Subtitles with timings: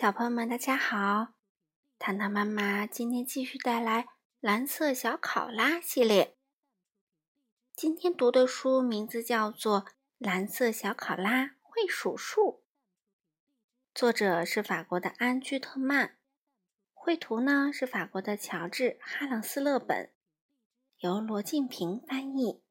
[0.00, 1.34] 小朋友们，大家好！
[1.98, 4.04] 糖糖妈妈今天继续带来
[4.38, 6.36] 《蓝色小考拉》系列。
[7.74, 9.82] 今天读的书名字叫做
[10.18, 12.40] 《蓝色小考拉会数数》，
[13.92, 16.16] 作者是法国的安居特曼，
[16.94, 20.12] 绘图呢是法国的乔治哈朗斯勒本，
[20.98, 22.62] 由罗静平翻译。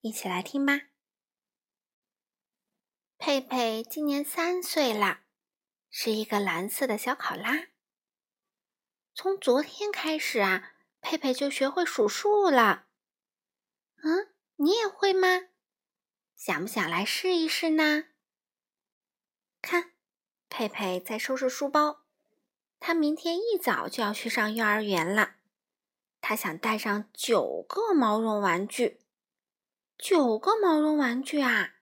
[0.00, 0.80] 一起来听吧。
[3.16, 5.20] 佩佩今年三岁了。
[5.90, 7.68] 是一个蓝色的小考拉。
[9.14, 12.86] 从昨天开始啊，佩佩就学会数数了。
[14.02, 15.48] 嗯，你也会吗？
[16.36, 18.04] 想不想来试一试呢？
[19.60, 19.92] 看，
[20.48, 22.04] 佩佩在收拾书包。
[22.78, 25.36] 他明天一早就要去上幼儿园了。
[26.20, 29.00] 他想带上九个毛绒玩具。
[29.96, 31.74] 九个毛绒玩具啊？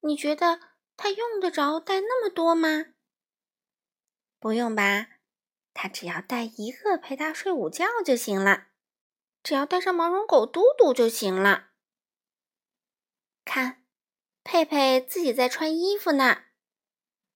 [0.00, 0.60] 你觉得？
[0.94, 2.91] 他用得着带那么多吗？
[4.42, 5.06] 不用吧，
[5.72, 8.66] 他只要带一个陪他睡午觉就行了。
[9.40, 11.68] 只要带上毛绒狗嘟嘟就行了。
[13.44, 13.84] 看，
[14.42, 16.42] 佩佩自己在穿衣服呢。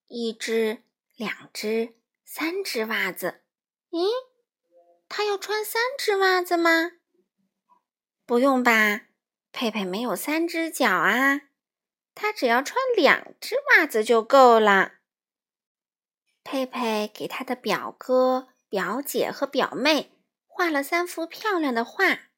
[0.09, 0.83] 一只、
[1.15, 3.45] 两只、三只袜子。
[3.91, 4.09] 咦，
[5.09, 6.91] 他要穿三只袜子吗？
[8.25, 9.03] 不用吧，
[9.53, 11.43] 佩佩没有三只脚啊。
[12.17, 14.95] 他只要穿两只袜子就够了。
[16.47, 20.13] 佩佩给他的表哥、表姐和表妹
[20.47, 22.31] 画了三幅漂亮的画。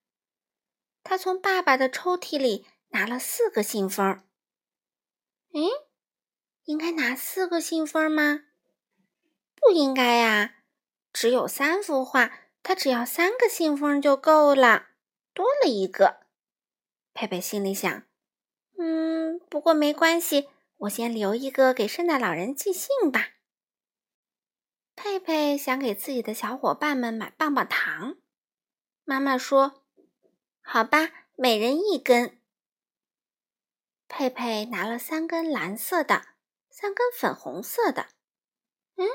[1.04, 4.22] 他从爸爸的抽屉里拿了四个信封。
[5.52, 5.68] 嗯，
[6.64, 8.44] 应该拿四个信封吗？
[9.54, 10.54] 不应该呀，
[11.12, 14.86] 只有三幅画，他只要三个信封就够了，
[15.34, 16.20] 多了一个。
[17.12, 18.02] 佩佩心里想。
[18.78, 20.48] 嗯，不过没关系，
[20.78, 23.34] 我先留一个给圣诞老人寄信吧。
[25.00, 28.16] 佩佩想给自己的小伙伴们买棒棒糖，
[29.04, 29.84] 妈妈说
[30.60, 32.40] ：“好吧，每人一根。”
[34.08, 36.26] 佩佩拿了三根蓝色的，
[36.68, 38.08] 三根粉红色的，
[38.96, 39.06] 嗯，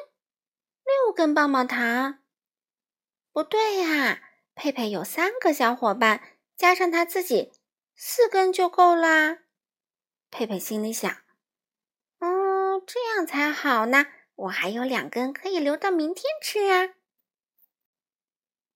[0.86, 2.24] 六根棒棒糖。
[3.34, 4.22] 不对呀，
[4.56, 7.52] 佩佩有三个小伙伴，加上他自己，
[7.94, 9.40] 四根就够啦。
[10.32, 11.12] 佩佩心里想
[12.20, 14.06] ：“哦，这样才好呢，
[14.36, 16.96] 我还有两根可以留到明天吃啊。”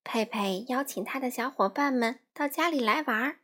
[0.03, 3.39] 佩佩邀请他的小伙伴们到家里来玩。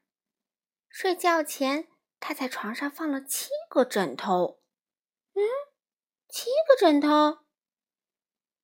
[0.89, 1.87] 睡觉前，
[2.19, 4.61] 他在床上放了七个枕头。
[5.33, 5.41] 嗯，
[6.29, 7.39] 七个枕头。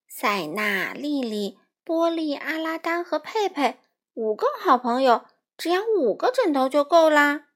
[0.08, 3.80] 塞纳、丽丽、波利、阿拉丹和佩佩
[4.14, 5.26] 五个好朋友，
[5.58, 7.48] 只要五个枕头就够啦。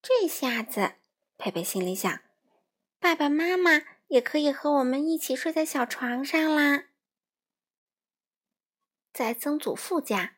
[0.00, 0.94] 这下子，
[1.36, 2.20] 佩佩心里想：
[2.98, 3.82] 爸爸妈妈
[4.14, 6.84] 也可以和我们一起睡在小床上啦。
[9.12, 10.36] 在曾祖父家，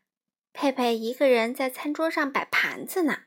[0.54, 3.24] 佩佩一个人在餐桌上摆盘子呢。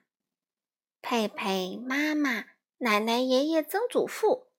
[1.04, 2.46] 佩佩妈妈、
[2.80, 4.52] 奶奶、爷爷、曾祖父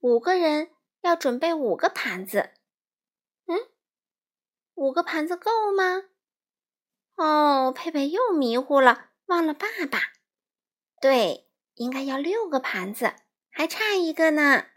[0.00, 0.72] 五个人
[1.02, 2.50] 要准备五个盘子。
[3.46, 3.56] 嗯，
[4.74, 6.06] 五个盘子够吗？
[7.14, 10.00] 哦，佩佩又迷糊了，忘了爸爸。
[11.00, 13.14] 对，应该要六个盘子，
[13.48, 14.73] 还差一个呢。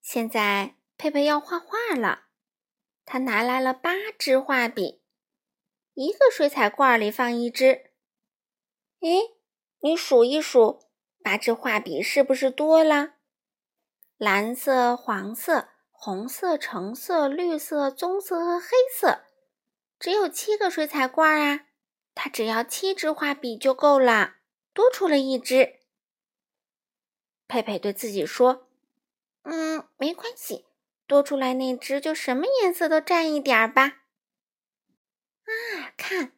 [0.00, 2.24] 现在佩佩要画画了，
[3.04, 5.02] 他拿来了八支画笔，
[5.94, 7.92] 一个水彩罐里放一支。
[9.00, 9.36] 诶，
[9.80, 10.88] 你数一数，
[11.22, 13.14] 八支画笔是不是多了？
[14.16, 19.24] 蓝色、黄色、红色、橙色、绿色、棕色和黑色，
[19.98, 21.66] 只有七个水彩罐啊！
[22.14, 24.36] 他只要七支画笔就够了。
[24.72, 25.80] 多出了一支，
[27.48, 28.68] 佩佩对自己说
[29.42, 30.66] ：“嗯，没关系，
[31.06, 34.02] 多出来那只就什么颜色都占一点儿吧。”
[35.44, 36.32] 啊，看，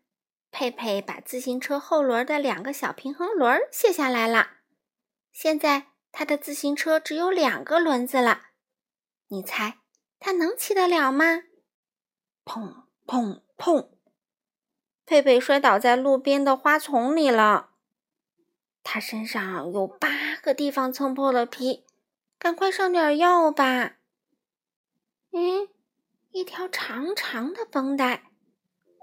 [0.51, 4.59] 佩佩把自行车后轮的两个小平衡轮卸下来了，
[5.33, 8.49] 现在他的自行车只有两个轮子了。
[9.28, 9.78] 你猜
[10.19, 11.43] 他能骑得了吗？
[12.45, 13.91] 砰砰砰！
[15.05, 17.71] 佩佩摔倒在路边的花丛里了。
[18.83, 21.84] 他身上有八个地方蹭破了皮，
[22.42, 23.98] 赶快上点药吧。
[25.30, 25.68] 嗯，
[26.33, 28.24] 一条长长的绷带，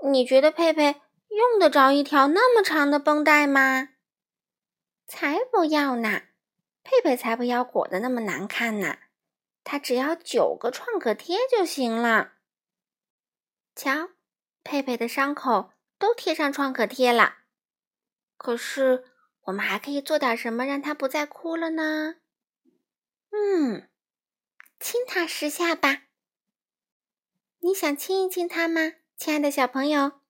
[0.03, 3.91] 你觉得佩佩用得着一条那么长的绷带吗？
[5.07, 6.23] 才不要呢！
[6.83, 8.97] 佩佩才不要裹得那么难看呢。
[9.63, 12.33] 他只要九个创可贴就行了。
[13.73, 14.09] 瞧，
[14.65, 17.35] 佩佩的伤口都贴上创可贴了。
[18.35, 19.05] 可是。
[19.43, 22.17] 我们还可以做点什么让他不再哭了呢？
[23.31, 23.89] 嗯，
[24.79, 26.03] 亲它十下吧。
[27.59, 30.21] 你想亲一亲它吗，亲爱的小朋友？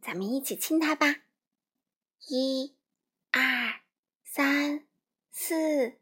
[0.00, 1.22] 咱们一起亲它吧。
[2.28, 2.76] 一、
[3.30, 3.80] 二、
[4.24, 4.86] 三、
[5.30, 5.98] 四、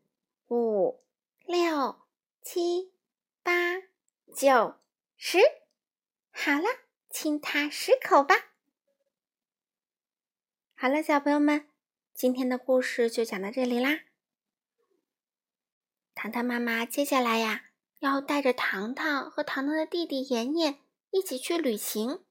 [0.49, 1.05] 五、
[1.45, 2.01] 六、
[2.43, 2.93] 七、
[3.43, 3.81] 八、
[4.35, 4.77] 九、
[5.17, 5.39] 十。
[6.31, 6.67] 好了，
[7.11, 8.53] 亲它十口吧。
[10.75, 11.69] 好了，小朋友们，
[12.15, 14.08] 今天的故事就讲到这里啦。
[16.21, 17.67] 糖糖妈妈接下来呀，
[18.01, 20.81] 要带着糖糖和糖糖的弟弟妍妍
[21.13, 22.25] 一起去旅行。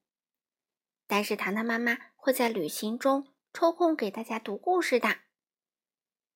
[1.06, 5.20] 但是糖糖妈妈会在旅行中抽空给大家读故事的。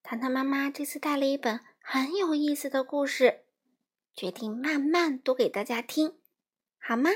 [0.03, 3.45] 糖糖妈妈这次带了一本很有意思的故事，
[4.15, 6.19] 决定慢慢读给大家听，
[6.79, 7.11] 好吗？